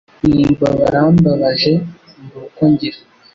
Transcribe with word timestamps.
numva 0.27 0.67
barambabaje 0.79 1.73
mbura 2.23 2.45
uko 2.49 2.63
ngira 2.71 2.99